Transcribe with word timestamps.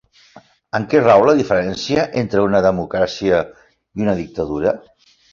En 0.77 0.85
què 0.93 1.01
rau 1.01 1.25
la 1.29 1.33
diferència 1.41 2.05
entre 2.21 2.41
una 2.45 2.61
democràcia 2.67 3.41
i 3.67 4.07
una 4.07 4.15
dictadura? 4.21 4.73